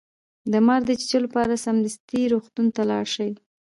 [0.51, 3.31] د مار د چیچلو لپاره سمدستي روغتون ته لاړ شئ